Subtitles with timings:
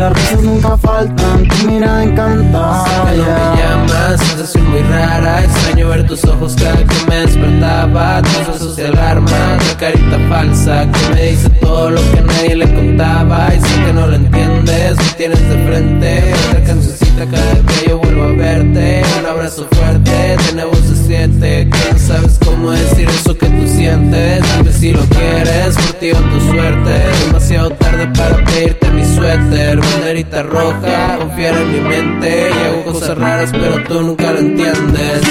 [0.00, 1.48] las risas nunca faltan.
[1.48, 2.84] Tu mirada encanta.
[3.10, 5.44] Que no me llamas, sensación muy rara.
[5.44, 8.22] Extraño ver tus ojos cada que me despertaba.
[8.22, 12.74] Tus besos de alarma, tu carita falsa que me dice todo lo que nadie le
[12.74, 13.48] contaba.
[13.54, 16.34] Y sé que no lo entiendes, me tienes de frente.
[16.48, 19.02] Otra cancioncita cada que yo vuelvo a verte.
[19.20, 21.68] Un abrazo fuerte, de siete.
[21.68, 24.44] Que no sabes cómo decir eso que tú sientes.
[24.56, 27.02] Dime si lo quieres, por ti o tu suerte.
[27.26, 29.78] Demasiado tarde para pedirte mi suéter.
[29.80, 32.50] Banderita roja, confiar en mi mente.
[32.50, 35.22] Y hago cosas raras, pero tú nunca lo entiendes.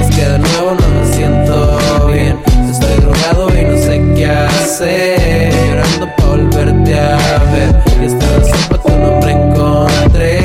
[0.00, 2.38] Es que de nuevo no me siento bien.
[2.70, 5.52] Estoy drogado y no sé qué hacer.
[5.52, 7.82] Llorando para volverte a ver.
[8.00, 10.38] Y esta vez pa' tu nombre encontré.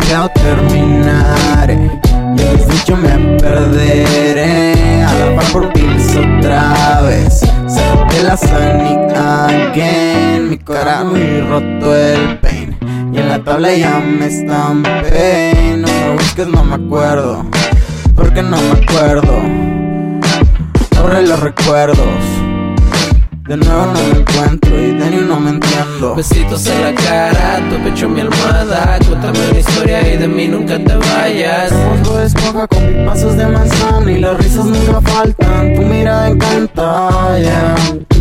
[0.00, 8.22] Quiero terminar y el dicho me perderé a la par por pills otra vez de
[8.22, 10.15] la Sonic again
[10.56, 12.74] mi cara muy roto el pain
[13.12, 17.44] y en la tabla ya me estampé no me busques no me acuerdo
[18.14, 19.34] porque no me acuerdo
[20.98, 22.22] borré los recuerdos
[23.46, 27.60] de nuevo no me encuentro y de ni no me entiendo Besitos en la cara,
[27.68, 28.98] tu pecho mi almohada.
[29.06, 31.72] Cuéntame una historia y de mí nunca te vayas.
[32.02, 35.74] Bob Esponja con mis pasos de manzana y las risas nunca faltan.
[35.74, 38.15] Tu mirada encanta, yeah.